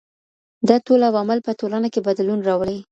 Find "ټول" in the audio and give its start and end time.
0.85-0.99